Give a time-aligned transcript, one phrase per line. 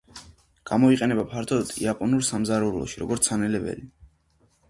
[0.69, 3.87] გამოიყენება ფართოდ იაპონურ სამზარეულოში, როგორც სანელებელი.